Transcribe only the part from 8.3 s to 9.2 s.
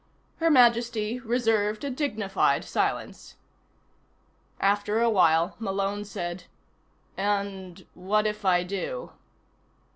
I do?"